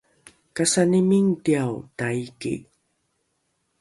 kasani 0.55 1.01
mingtiao 1.09 1.69
taiki 1.97 2.55